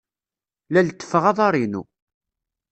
[0.71, 1.83] La lettfeɣ aḍar-inu.